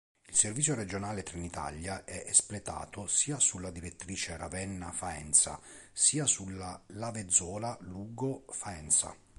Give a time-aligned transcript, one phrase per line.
[0.29, 5.61] Il servizio regionale Trenitalia è espletato sia sulla direttrice Ravenna-Faenza
[5.93, 9.15] sia sulla Lavezzola-Lugo-Faenza.